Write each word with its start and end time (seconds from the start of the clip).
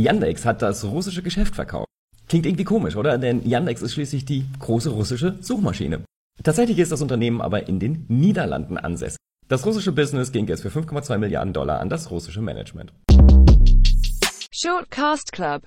Yandex 0.00 0.44
hat 0.46 0.62
das 0.62 0.84
russische 0.84 1.22
Geschäft 1.22 1.54
verkauft. 1.54 1.86
Klingt 2.28 2.46
irgendwie 2.46 2.64
komisch, 2.64 2.96
oder? 2.96 3.18
Denn 3.18 3.46
Yandex 3.46 3.82
ist 3.82 3.92
schließlich 3.92 4.24
die 4.24 4.46
große 4.58 4.90
russische 4.90 5.36
Suchmaschine. 5.40 6.02
Tatsächlich 6.42 6.78
ist 6.78 6.90
das 6.90 7.02
Unternehmen 7.02 7.42
aber 7.42 7.68
in 7.68 7.78
den 7.78 8.06
Niederlanden 8.08 8.78
ansässig. 8.78 9.18
Das 9.48 9.66
russische 9.66 9.92
Business 9.92 10.32
ging 10.32 10.46
jetzt 10.46 10.62
für 10.62 10.70
5,2 10.70 11.18
Milliarden 11.18 11.52
Dollar 11.52 11.80
an 11.80 11.90
das 11.90 12.10
russische 12.10 12.40
Management. 12.40 12.92
Shortcast 14.52 15.32
Club 15.32 15.58